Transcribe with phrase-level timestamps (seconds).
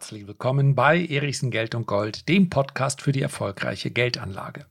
[0.00, 4.64] herzlich willkommen bei Erichsen Geld und Gold, dem Podcast für die erfolgreiche Geldanlage.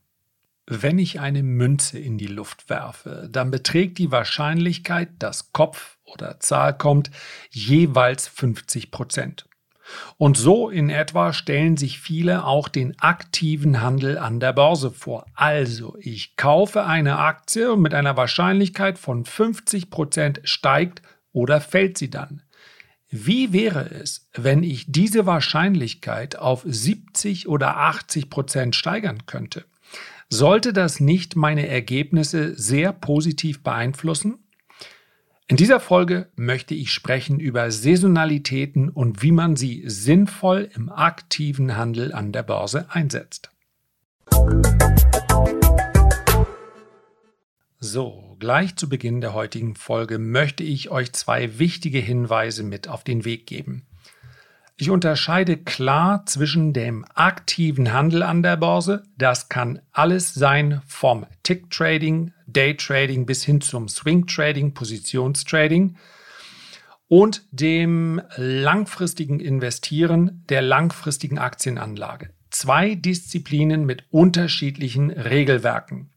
[0.66, 6.40] Wenn ich eine Münze in die Luft werfe, dann beträgt die Wahrscheinlichkeit, dass Kopf oder
[6.40, 7.12] Zahl kommt,
[7.52, 9.48] jeweils 50 Prozent.
[10.18, 15.28] Und so in etwa stellen sich viele auch den aktiven Handel an der Börse vor.
[15.36, 22.00] Also, ich kaufe eine Aktie und mit einer Wahrscheinlichkeit von 50 Prozent steigt oder fällt
[22.00, 22.42] sie dann.
[23.12, 29.66] Wie wäre es, wenn ich diese Wahrscheinlichkeit auf 70 oder 80 Prozent steigern könnte?
[30.30, 34.38] Sollte das nicht meine Ergebnisse sehr positiv beeinflussen?
[35.48, 41.76] In dieser Folge möchte ich sprechen über Saisonalitäten und wie man sie sinnvoll im aktiven
[41.76, 43.50] Handel an der Börse einsetzt.
[47.82, 53.06] So, gleich zu Beginn der heutigen Folge möchte ich euch zwei wichtige Hinweise mit auf
[53.06, 53.86] den Weg geben.
[54.76, 61.26] Ich unterscheide klar zwischen dem aktiven Handel an der Börse, das kann alles sein vom
[61.44, 65.96] Tick Trading, Day Trading bis hin zum Swing Trading, Positionstrading
[67.08, 72.32] und dem langfristigen Investieren der langfristigen Aktienanlage.
[72.50, 76.10] Zwei Disziplinen mit unterschiedlichen Regelwerken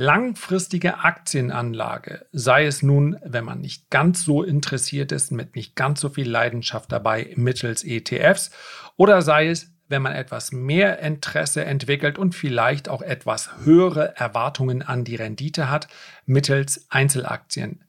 [0.00, 6.00] langfristige Aktienanlage, sei es nun, wenn man nicht ganz so interessiert ist, mit nicht ganz
[6.00, 8.50] so viel Leidenschaft dabei mittels ETFs,
[8.96, 14.80] oder sei es, wenn man etwas mehr Interesse entwickelt und vielleicht auch etwas höhere Erwartungen
[14.80, 15.88] an die Rendite hat,
[16.24, 17.84] mittels Einzelaktien.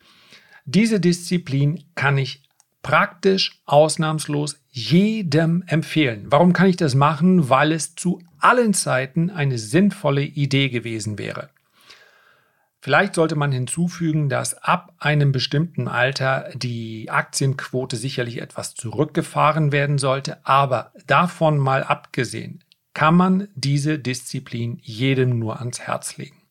[0.65, 2.43] Diese Disziplin kann ich
[2.81, 6.25] praktisch ausnahmslos jedem empfehlen.
[6.25, 7.49] Warum kann ich das machen?
[7.49, 11.51] Weil es zu allen Zeiten eine sinnvolle Idee gewesen wäre.
[12.83, 19.99] Vielleicht sollte man hinzufügen, dass ab einem bestimmten Alter die Aktienquote sicherlich etwas zurückgefahren werden
[19.99, 22.63] sollte, aber davon mal abgesehen,
[22.95, 26.41] kann man diese Disziplin jedem nur ans Herz legen.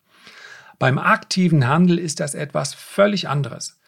[0.78, 3.80] Beim aktiven Handel ist das etwas völlig anderes.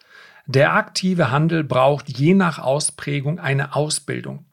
[0.46, 4.44] Der aktive Handel braucht je nach Ausprägung eine Ausbildung.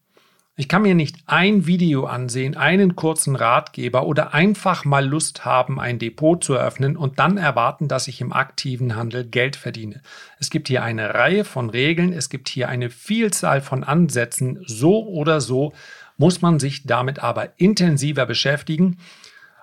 [0.59, 5.80] Ich kann mir nicht ein Video ansehen, einen kurzen Ratgeber oder einfach mal Lust haben,
[5.80, 10.02] ein Depot zu eröffnen und dann erwarten, dass ich im aktiven Handel Geld verdiene.
[10.38, 14.62] Es gibt hier eine Reihe von Regeln, es gibt hier eine Vielzahl von Ansätzen.
[14.66, 15.72] So oder so
[16.18, 18.98] muss man sich damit aber intensiver beschäftigen.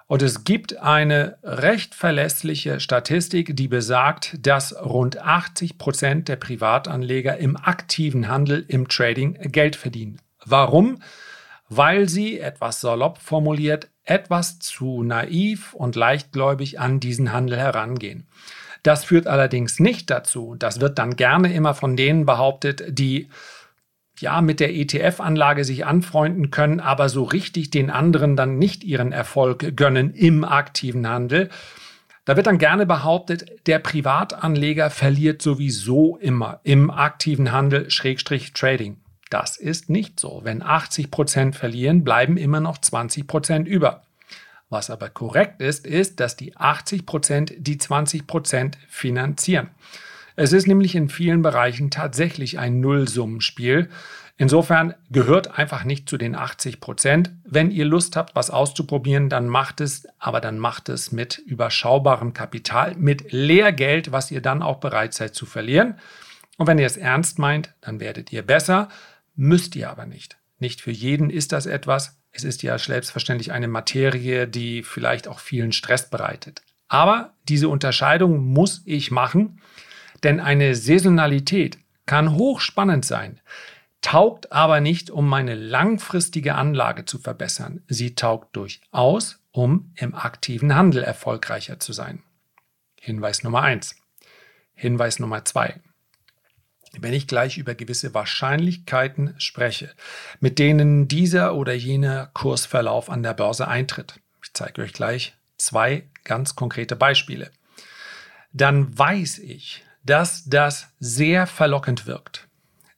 [0.07, 7.37] Und es gibt eine recht verlässliche Statistik, die besagt, dass rund 80 Prozent der Privatanleger
[7.37, 10.23] im aktiven Handel, im Trading Geld verdienen.
[10.47, 11.03] Warum?
[11.69, 18.27] Weil sie, etwas salopp formuliert, etwas zu naiv und leichtgläubig an diesen Handel herangehen.
[18.85, 23.29] Das führt allerdings nicht dazu, das wird dann gerne immer von denen behauptet, die
[24.21, 29.11] ja mit der ETF-Anlage sich anfreunden können, aber so richtig den anderen dann nicht ihren
[29.11, 31.51] Erfolg gönnen im aktiven Handel.
[32.25, 38.99] Da wird dann gerne behauptet, der Privatanleger verliert sowieso immer im aktiven Handel Schrägstrich Trading.
[39.31, 40.43] Das ist nicht so.
[40.45, 44.03] Wenn 80 Prozent verlieren, bleiben immer noch 20 Prozent über.
[44.69, 49.71] Was aber korrekt ist, ist, dass die 80 Prozent die 20 Prozent finanzieren.
[50.35, 53.89] Es ist nämlich in vielen Bereichen tatsächlich ein Nullsummenspiel.
[54.37, 57.31] Insofern gehört einfach nicht zu den 80 Prozent.
[57.45, 62.35] Wenn ihr Lust habt, was auszuprobieren, dann macht es, aber dann macht es mit überschaubarem
[62.35, 65.95] Kapital, mit Lehrgeld, was ihr dann auch bereit seid zu verlieren.
[66.59, 68.89] Und wenn ihr es ernst meint, dann werdet ihr besser.
[69.37, 70.39] Müsst ihr aber nicht.
[70.59, 72.19] Nicht für jeden ist das etwas.
[72.33, 76.63] Es ist ja selbstverständlich eine Materie, die vielleicht auch vielen Stress bereitet.
[76.89, 79.61] Aber diese Unterscheidung muss ich machen,
[80.23, 83.41] denn eine Saisonalität kann hochspannend sein,
[84.01, 87.83] taugt aber nicht, um meine langfristige Anlage zu verbessern.
[87.89, 92.23] Sie taugt durchaus, um im aktiven Handel erfolgreicher zu sein.
[93.01, 93.97] Hinweis Nummer eins.
[94.75, 95.81] Hinweis Nummer zwei
[97.03, 99.91] wenn ich gleich über gewisse Wahrscheinlichkeiten spreche,
[100.41, 104.21] mit denen dieser oder jener Kursverlauf an der Börse eintritt.
[104.43, 107.51] Ich zeige euch gleich zwei ganz konkrete Beispiele.
[108.53, 112.49] Dann weiß ich, dass das sehr verlockend wirkt.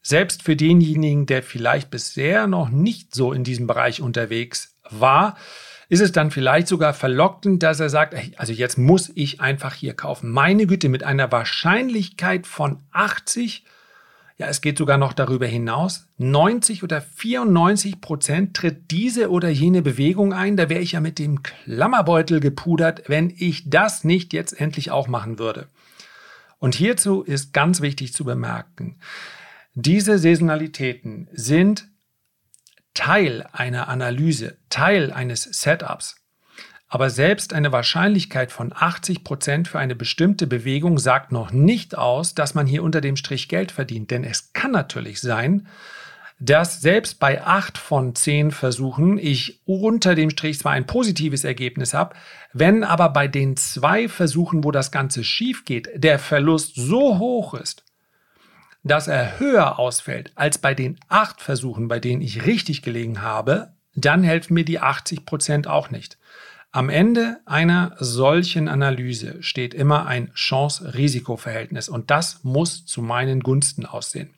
[0.03, 5.37] Selbst für denjenigen, der vielleicht bisher noch nicht so in diesem Bereich unterwegs war,
[5.89, 9.95] ist es dann vielleicht sogar verlockend, dass er sagt, also jetzt muss ich einfach hier
[9.95, 10.31] kaufen.
[10.31, 13.65] Meine Güte, mit einer Wahrscheinlichkeit von 80
[14.39, 16.07] ja, es geht sogar noch darüber hinaus.
[16.19, 20.57] 90 oder 94 Prozent tritt diese oder jene Bewegung ein.
[20.57, 25.09] Da wäre ich ja mit dem Klammerbeutel gepudert, wenn ich das nicht jetzt endlich auch
[25.09, 25.67] machen würde.
[26.61, 29.01] Und hierzu ist ganz wichtig zu bemerken,
[29.75, 31.89] diese Saisonalitäten sind
[32.95, 36.17] Teil einer Analyse, Teil eines Setups.
[36.89, 42.35] Aber selbst eine Wahrscheinlichkeit von 80 Prozent für eine bestimmte Bewegung sagt noch nicht aus,
[42.35, 44.11] dass man hier unter dem Strich Geld verdient.
[44.11, 45.67] Denn es kann natürlich sein,
[46.41, 51.95] dass selbst bei acht von zehn Versuchen ich unter dem Strich zwar ein positives Ergebnis
[51.95, 52.15] habe,
[52.53, 57.55] wenn aber bei den zwei Versuchen, wo das Ganze schief geht, der Verlust so hoch
[57.55, 57.85] ist,
[58.85, 63.73] dass er höher ausfällt als bei den acht Versuchen, bei denen ich richtig gelegen habe,
[63.95, 66.19] dann helfen mir die 80 Prozent auch nicht.
[66.71, 73.87] Am Ende einer solchen Analyse steht immer ein Chance-Risiko-Verhältnis und das muss zu meinen Gunsten
[73.87, 74.35] aussehen.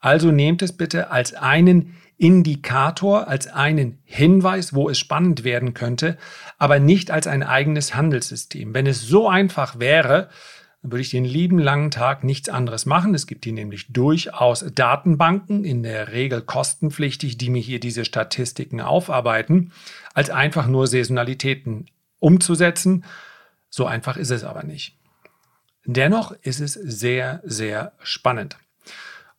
[0.00, 6.18] Also nehmt es bitte als einen Indikator, als einen Hinweis, wo es spannend werden könnte,
[6.58, 8.74] aber nicht als ein eigenes Handelssystem.
[8.74, 10.30] Wenn es so einfach wäre,
[10.82, 13.14] dann würde ich den lieben langen Tag nichts anderes machen.
[13.14, 18.80] Es gibt hier nämlich durchaus Datenbanken, in der Regel kostenpflichtig, die mir hier diese Statistiken
[18.80, 19.72] aufarbeiten,
[20.14, 21.86] als einfach nur Saisonalitäten
[22.20, 23.04] umzusetzen.
[23.70, 24.96] So einfach ist es aber nicht.
[25.84, 28.56] Dennoch ist es sehr, sehr spannend.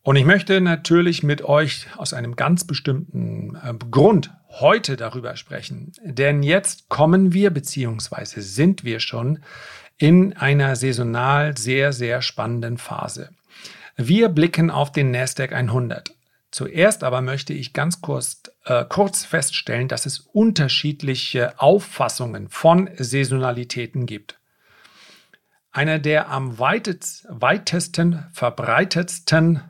[0.01, 5.91] Und ich möchte natürlich mit euch aus einem ganz bestimmten äh, Grund heute darüber sprechen.
[6.03, 9.39] Denn jetzt kommen wir, beziehungsweise sind wir schon
[9.99, 13.29] in einer saisonal sehr, sehr spannenden Phase.
[13.97, 16.15] Wir blicken auf den Nasdaq 100.
[16.51, 24.05] Zuerst aber möchte ich ganz kurz, äh, kurz feststellen, dass es unterschiedliche Auffassungen von Saisonalitäten
[24.05, 24.39] gibt.
[25.71, 29.61] Einer der am weitesten verbreitetsten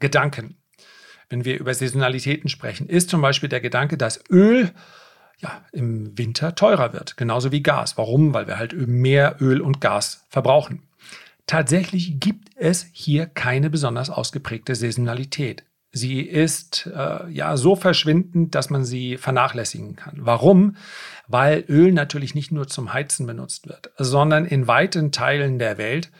[0.00, 0.56] Gedanken,
[1.28, 4.72] wenn wir über Saisonalitäten sprechen, ist zum Beispiel der Gedanke, dass Öl
[5.44, 7.98] ja, im Winter teurer wird, genauso wie Gas.
[7.98, 8.32] Warum?
[8.32, 10.82] Weil wir halt mehr Öl und Gas verbrauchen.
[11.46, 15.64] Tatsächlich gibt es hier keine besonders ausgeprägte Saisonalität.
[15.92, 20.16] Sie ist äh, ja so verschwindend, dass man sie vernachlässigen kann.
[20.20, 20.76] Warum?
[21.28, 26.10] Weil Öl natürlich nicht nur zum Heizen benutzt wird, sondern in weiten Teilen der Welt,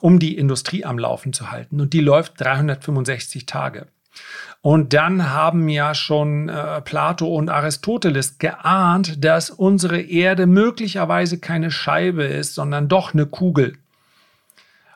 [0.00, 1.80] um die Industrie am Laufen zu halten.
[1.80, 3.86] Und die läuft 365 Tage.
[4.60, 11.72] Und dann haben ja schon äh, Plato und Aristoteles geahnt, dass unsere Erde möglicherweise keine
[11.72, 13.74] Scheibe ist, sondern doch eine Kugel.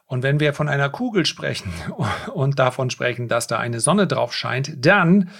[0.07, 1.73] Und wenn wir von einer Kugel sprechen
[2.33, 5.31] und davon sprechen, dass da eine Sonne drauf scheint, dann,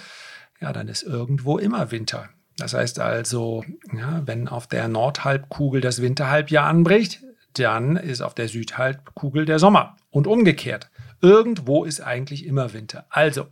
[0.59, 2.27] ja, dann ist irgendwo immer Winter.
[2.57, 3.63] Das heißt also,
[3.93, 7.21] ja, wenn auf der Nordhalbkugel das Winterhalbjahr anbricht,
[7.53, 10.89] dann ist auf der Südhalbkugel der Sommer und umgekehrt.
[11.21, 13.05] Irgendwo ist eigentlich immer Winter.
[13.09, 13.47] Also,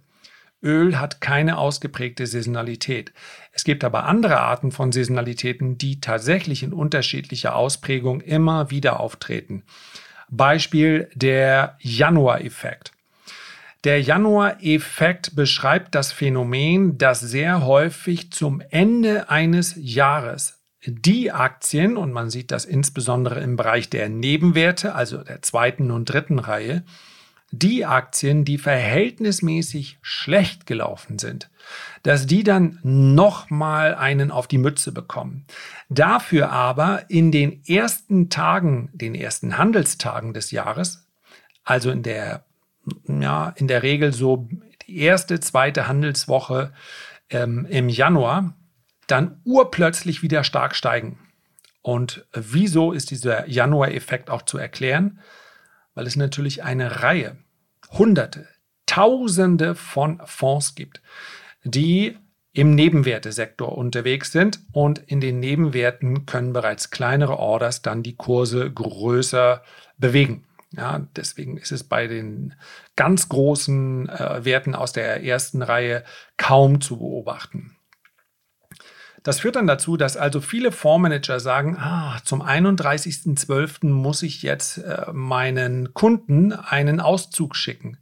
[0.66, 3.14] Öl hat keine ausgeprägte Saisonalität.
[3.54, 9.64] Es gibt aber andere Arten von Saisonalitäten, die tatsächlich in unterschiedlicher Ausprägung immer wieder auftreten.
[10.30, 12.92] Beispiel der Januar-Effekt.
[13.84, 22.12] Der Januar-Effekt beschreibt das Phänomen, dass sehr häufig zum Ende eines Jahres die Aktien, und
[22.12, 26.84] man sieht das insbesondere im Bereich der Nebenwerte, also der zweiten und dritten Reihe,
[27.60, 31.50] die Aktien, die verhältnismäßig schlecht gelaufen sind,
[32.04, 35.46] dass die dann nochmal einen auf die Mütze bekommen.
[35.90, 41.08] Dafür aber in den ersten Tagen, den ersten Handelstagen des Jahres,
[41.64, 42.46] also in der,
[43.08, 44.48] ja, in der Regel so
[44.88, 46.74] die erste, zweite Handelswoche
[47.30, 48.56] ähm, im Januar,
[49.08, 51.20] dann urplötzlich wieder stark steigen.
[51.82, 55.20] Und wieso ist dieser Januar-Effekt auch zu erklären?
[55.94, 57.38] Weil es natürlich eine Reihe
[57.98, 58.48] Hunderte,
[58.86, 61.02] Tausende von Fonds gibt,
[61.64, 62.18] die
[62.54, 68.72] im Nebenwertesektor unterwegs sind und in den Nebenwerten können bereits kleinere Orders dann die Kurse
[68.72, 69.62] größer
[69.98, 70.46] bewegen.
[70.72, 72.54] Ja, deswegen ist es bei den
[72.96, 76.04] ganz großen äh, Werten aus der ersten Reihe
[76.38, 77.75] kaum zu beobachten.
[79.26, 83.88] Das führt dann dazu, dass also viele Fondsmanager sagen, ah, zum 31.12.
[83.88, 87.98] muss ich jetzt äh, meinen Kunden einen Auszug schicken.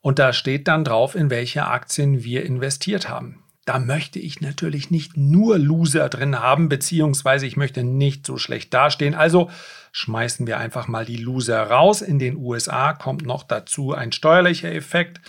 [0.00, 3.42] Und da steht dann drauf, in welche Aktien wir investiert haben.
[3.66, 8.72] Da möchte ich natürlich nicht nur Loser drin haben, beziehungsweise ich möchte nicht so schlecht
[8.72, 9.14] dastehen.
[9.14, 9.50] Also
[9.92, 12.00] schmeißen wir einfach mal die Loser raus.
[12.00, 15.20] In den USA kommt noch dazu ein steuerlicher Effekt.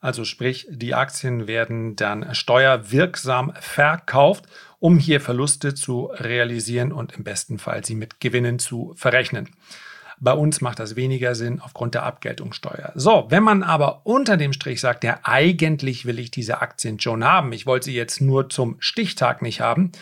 [0.00, 4.44] Also sprich, die Aktien werden dann steuerwirksam verkauft
[4.78, 9.50] um hier Verluste zu realisieren und im besten Fall sie mit Gewinnen zu verrechnen.
[10.18, 12.92] Bei uns macht das weniger Sinn aufgrund der Abgeltungssteuer.
[12.94, 17.22] So, wenn man aber unter dem Strich sagt, ja, eigentlich will ich diese Aktien schon
[17.22, 19.92] haben, ich wollte sie jetzt nur zum Stichtag nicht haben,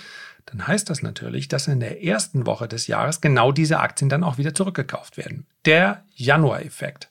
[0.47, 4.23] dann heißt das natürlich, dass in der ersten Woche des Jahres genau diese Aktien dann
[4.23, 5.47] auch wieder zurückgekauft werden.
[5.65, 7.09] Der Januar-Effekt.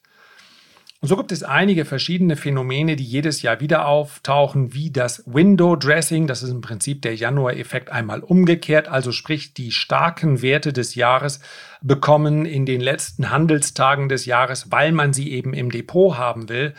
[1.04, 5.76] Und so gibt es einige verschiedene Phänomene, die jedes Jahr wieder auftauchen, wie das Window
[5.76, 6.28] Dressing.
[6.28, 8.88] Das ist im Prinzip der Januar-Effekt einmal umgekehrt.
[8.88, 11.42] Also sprich, die starken Werte des Jahres
[11.82, 16.74] bekommen in den letzten Handelstagen des Jahres, weil man sie eben im Depot haben will,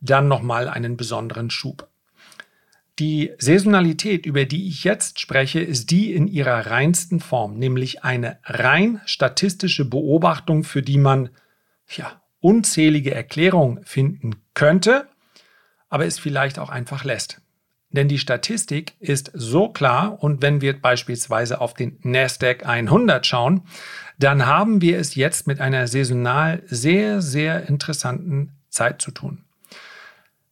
[0.00, 1.88] dann nochmal einen besonderen Schub.
[3.00, 8.38] Die Saisonalität, über die ich jetzt spreche, ist die in ihrer reinsten Form, nämlich eine
[8.44, 11.30] rein statistische Beobachtung, für die man
[11.88, 15.08] ja, unzählige Erklärungen finden könnte,
[15.88, 17.40] aber es vielleicht auch einfach lässt.
[17.88, 23.62] Denn die Statistik ist so klar und wenn wir beispielsweise auf den Nasdaq 100 schauen,
[24.18, 29.44] dann haben wir es jetzt mit einer saisonal sehr, sehr interessanten Zeit zu tun.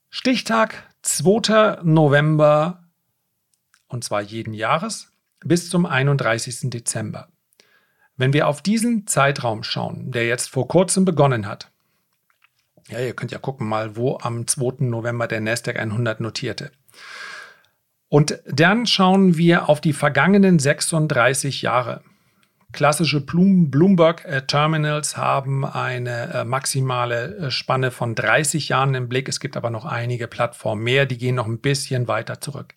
[0.09, 1.81] Stichtag 2.
[1.83, 2.85] November
[3.89, 5.13] und zwar jeden Jahres
[5.45, 6.71] bis zum 31.
[6.71, 7.29] Dezember.
[8.17, 11.72] Wenn wir auf diesen Zeitraum schauen, der jetzt vor kurzem begonnen hat,
[12.89, 14.85] ja, ihr könnt ja gucken mal, wo am 2.
[14.85, 16.73] November der Nasdaq 100 notierte.
[18.09, 22.03] Und dann schauen wir auf die vergangenen 36 Jahre.
[22.73, 29.29] Klassische Bloomberg äh, Terminals haben eine äh, maximale äh, Spanne von 30 Jahren im Blick.
[29.29, 32.75] Es gibt aber noch einige Plattformen mehr, die gehen noch ein bisschen weiter zurück.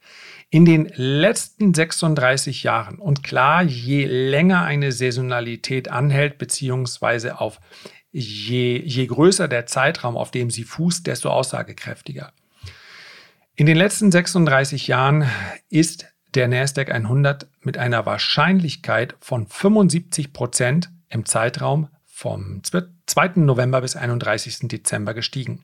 [0.49, 7.61] In den letzten 36 Jahren, und klar, je länger eine Saisonalität anhält, beziehungsweise auf
[8.17, 12.31] je, je größer der Zeitraum, auf dem sie fußt, desto aussagekräftiger.
[13.55, 15.29] In den letzten 36 Jahren
[15.69, 23.31] ist der NASDAQ 100 mit einer Wahrscheinlichkeit von 75 Prozent im Zeitraum vom 2.
[23.35, 24.69] November bis 31.
[24.69, 25.63] Dezember gestiegen.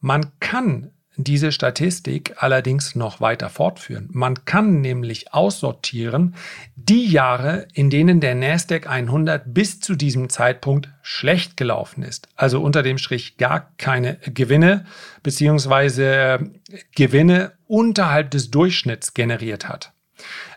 [0.00, 4.08] Man kann diese Statistik allerdings noch weiter fortführen.
[4.12, 6.34] Man kann nämlich aussortieren
[6.76, 12.28] die Jahre, in denen der Nasdaq 100 bis zu diesem Zeitpunkt schlecht gelaufen ist.
[12.36, 14.84] Also unter dem Strich gar keine Gewinne
[15.22, 16.50] beziehungsweise
[16.94, 19.92] Gewinne unterhalb des Durchschnitts generiert hat.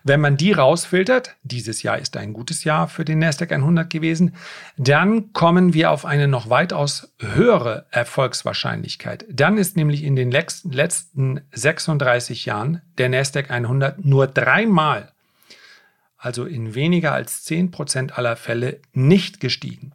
[0.04, 4.36] Wenn man die rausfiltert, dieses Jahr ist ein gutes Jahr für den Nasdaq 100 gewesen,
[4.78, 9.26] dann kommen wir auf eine noch weitaus höhere Erfolgswahrscheinlichkeit.
[9.30, 15.12] Dann ist nämlich in den letzten 36 Jahren der Nasdaq 100 nur dreimal,
[16.18, 19.94] also in weniger als 10 Prozent aller Fälle, nicht gestiegen.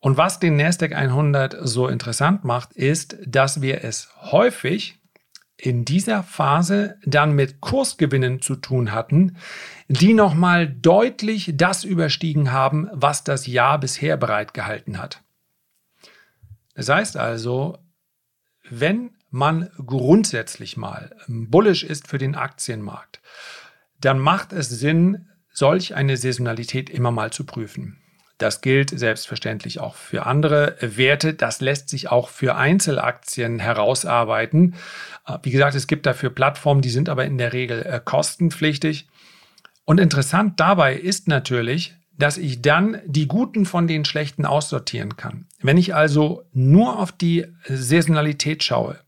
[0.00, 4.99] Und was den Nasdaq 100 so interessant macht, ist, dass wir es häufig
[5.60, 9.36] in dieser Phase dann mit Kursgewinnen zu tun hatten,
[9.88, 15.22] die nochmal deutlich das überstiegen haben, was das Jahr bisher bereitgehalten hat.
[16.74, 17.78] Das heißt also,
[18.68, 23.20] wenn man grundsätzlich mal bullish ist für den Aktienmarkt,
[24.00, 27.98] dann macht es Sinn, solch eine Saisonalität immer mal zu prüfen.
[28.40, 31.34] Das gilt selbstverständlich auch für andere Werte.
[31.34, 34.74] Das lässt sich auch für Einzelaktien herausarbeiten.
[35.26, 39.08] Äh, wie gesagt, es gibt dafür Plattformen, die sind aber in der Regel äh, kostenpflichtig.
[39.84, 45.46] Und interessant dabei ist natürlich, dass ich dann die guten von den schlechten aussortieren kann.
[45.60, 48.98] Wenn ich also nur auf die Saisonalität schaue,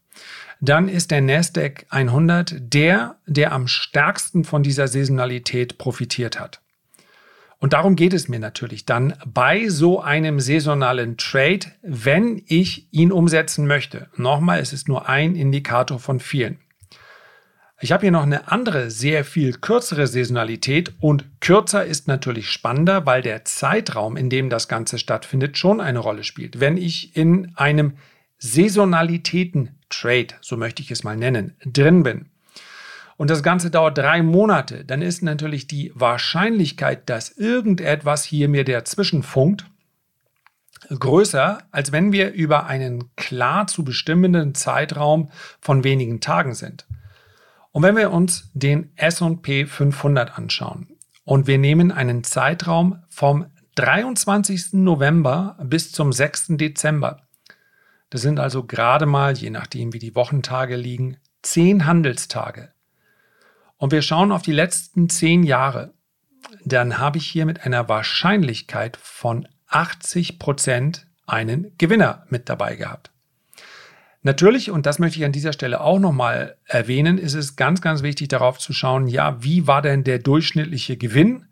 [0.60, 6.61] dann ist der Nasdaq 100 der, der am stärksten von dieser Saisonalität profitiert hat.
[7.62, 13.12] Und darum geht es mir natürlich dann bei so einem saisonalen Trade, wenn ich ihn
[13.12, 14.08] umsetzen möchte.
[14.16, 16.58] Nochmal, es ist nur ein Indikator von vielen.
[17.80, 23.06] Ich habe hier noch eine andere, sehr viel kürzere Saisonalität und kürzer ist natürlich spannender,
[23.06, 26.58] weil der Zeitraum, in dem das Ganze stattfindet, schon eine Rolle spielt.
[26.58, 27.92] Wenn ich in einem
[28.38, 32.31] Saisonalitäten-Trade, so möchte ich es mal nennen, drin bin,
[33.16, 38.64] und das Ganze dauert drei Monate, dann ist natürlich die Wahrscheinlichkeit, dass irgendetwas hier mir
[38.64, 39.66] dazwischen funkt,
[40.88, 46.86] größer, als wenn wir über einen klar zu bestimmenden Zeitraum von wenigen Tagen sind.
[47.70, 50.88] Und wenn wir uns den SP 500 anschauen
[51.24, 54.74] und wir nehmen einen Zeitraum vom 23.
[54.74, 56.58] November bis zum 6.
[56.58, 57.22] Dezember,
[58.10, 62.72] das sind also gerade mal, je nachdem wie die Wochentage liegen, zehn Handelstage
[63.82, 65.92] und wir schauen auf die letzten zehn Jahre,
[66.64, 73.10] dann habe ich hier mit einer Wahrscheinlichkeit von 80 Prozent einen Gewinner mit dabei gehabt.
[74.22, 78.04] Natürlich, und das möchte ich an dieser Stelle auch nochmal erwähnen, ist es ganz, ganz
[78.04, 81.46] wichtig darauf zu schauen, ja, wie war denn der durchschnittliche Gewinn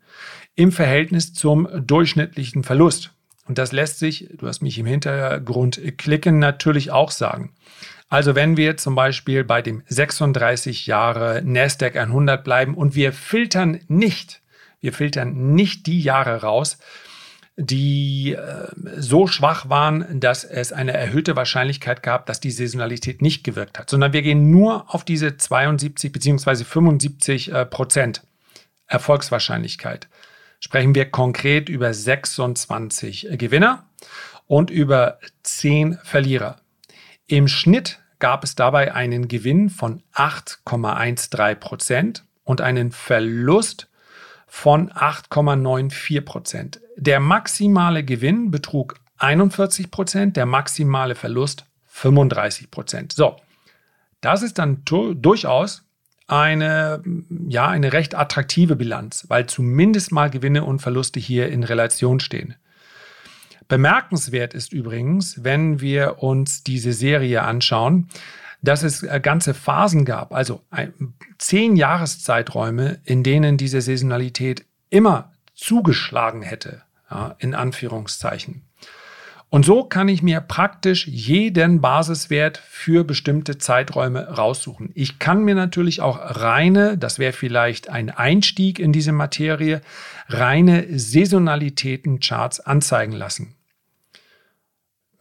[0.55, 3.13] im Verhältnis zum durchschnittlichen Verlust?
[3.45, 7.53] Und das lässt sich, du hast mich im Hintergrund klicken, natürlich auch sagen.
[8.11, 13.79] Also wenn wir zum Beispiel bei dem 36 Jahre Nasdaq 100 bleiben und wir filtern
[13.87, 14.41] nicht,
[14.81, 16.77] wir filtern nicht die Jahre raus,
[17.55, 23.45] die äh, so schwach waren, dass es eine erhöhte Wahrscheinlichkeit gab, dass die Saisonalität nicht
[23.45, 26.65] gewirkt hat, sondern wir gehen nur auf diese 72 bzw.
[26.65, 28.23] 75 äh, Prozent
[28.87, 30.09] Erfolgswahrscheinlichkeit.
[30.59, 33.85] Sprechen wir konkret über 26 Gewinner
[34.47, 36.57] und über 10 Verlierer.
[37.27, 43.89] Im Schnitt gab es dabei einen Gewinn von 8,13 Prozent und einen Verlust
[44.47, 46.79] von 8,94 Prozent.
[46.95, 53.11] Der maximale Gewinn betrug 41 Prozent, der maximale Verlust 35 Prozent.
[53.11, 53.35] So,
[54.21, 55.83] das ist dann durchaus
[56.27, 57.03] eine,
[57.49, 62.55] ja, eine recht attraktive Bilanz, weil zumindest mal Gewinne und Verluste hier in Relation stehen.
[63.71, 68.09] Bemerkenswert ist übrigens, wenn wir uns diese Serie anschauen,
[68.61, 70.61] dass es äh, ganze Phasen gab, also
[71.37, 78.63] zehn Jahreszeiträume, in denen diese Saisonalität immer zugeschlagen hätte, ja, in Anführungszeichen.
[79.47, 84.91] Und so kann ich mir praktisch jeden Basiswert für bestimmte Zeiträume raussuchen.
[84.95, 89.79] Ich kann mir natürlich auch reine, das wäre vielleicht ein Einstieg in diese Materie,
[90.27, 93.55] reine Saisonalitäten-Charts anzeigen lassen.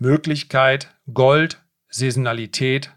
[0.01, 2.93] Möglichkeit Gold, Saisonalität,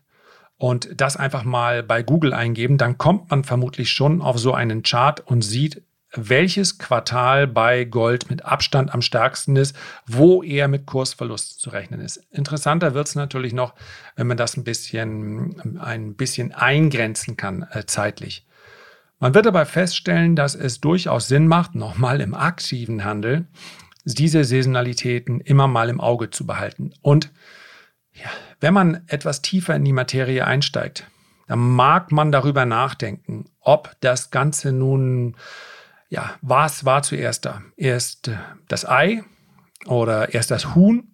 [0.64, 4.82] und das einfach mal bei Google eingeben, dann kommt man vermutlich schon auf so einen
[4.82, 5.84] Chart und sieht,
[6.16, 12.00] welches Quartal bei Gold mit Abstand am stärksten ist, wo eher mit Kursverlust zu rechnen
[12.00, 12.18] ist.
[12.32, 13.74] Interessanter wird es natürlich noch,
[14.16, 18.46] wenn man das ein bisschen, ein bisschen eingrenzen kann äh, zeitlich.
[19.20, 23.48] Man wird dabei feststellen, dass es durchaus Sinn macht, nochmal im aktiven Handel
[24.04, 26.94] diese Saisonalitäten immer mal im Auge zu behalten.
[27.02, 27.32] Und
[28.14, 28.30] ja,
[28.60, 31.08] wenn man etwas tiefer in die Materie einsteigt,
[31.48, 35.36] dann mag man darüber nachdenken, ob das Ganze nun,
[36.10, 37.62] ja, was war zuerst da?
[37.76, 39.24] Erst äh, das Ei
[39.86, 41.12] oder erst das Huhn?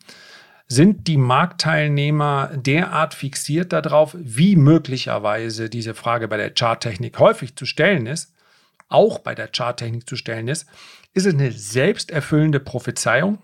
[0.68, 7.66] Sind die Marktteilnehmer derart fixiert darauf, wie möglicherweise diese Frage bei der Charttechnik häufig zu
[7.66, 8.36] stellen ist,
[8.90, 10.68] auch bei der Charttechnik zu stellen ist,
[11.14, 13.40] ist es eine selbsterfüllende Prophezeiung?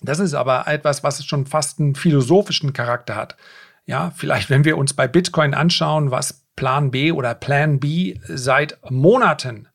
[0.00, 3.36] Das ist aber etwas, was schon fast einen philosophischen Charakter hat.
[3.84, 8.78] Ja, vielleicht, wenn wir uns bei Bitcoin anschauen, was Plan B oder Plan B seit
[8.90, 9.68] Monaten,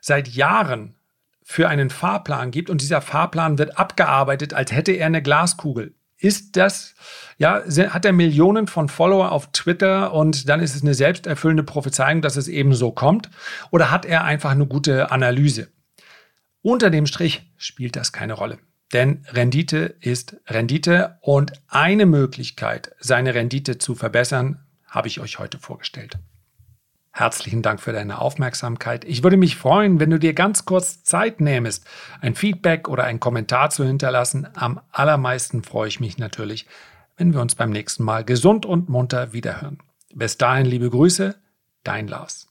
[0.00, 0.96] seit Jahren
[1.42, 5.94] für einen Fahrplan gibt und dieser Fahrplan wird abgearbeitet, als hätte er eine Glaskugel.
[6.20, 6.94] Ist das,
[7.38, 12.20] ja, hat er Millionen von Follower auf Twitter und dann ist es eine selbsterfüllende Prophezeiung,
[12.20, 13.30] dass es eben so kommt?
[13.70, 15.68] Oder hat er einfach eine gute Analyse?
[16.60, 18.58] Unter dem Strich spielt das keine Rolle.
[18.92, 25.58] Denn Rendite ist Rendite und eine Möglichkeit, seine Rendite zu verbessern, habe ich euch heute
[25.58, 26.18] vorgestellt.
[27.20, 29.04] Herzlichen Dank für deine Aufmerksamkeit.
[29.04, 31.84] Ich würde mich freuen, wenn du dir ganz kurz Zeit nähmest,
[32.22, 34.48] ein Feedback oder einen Kommentar zu hinterlassen.
[34.54, 36.66] Am allermeisten freue ich mich natürlich,
[37.18, 39.80] wenn wir uns beim nächsten Mal gesund und munter wiederhören.
[40.14, 41.34] Bis dahin liebe Grüße,
[41.84, 42.48] dein Lars.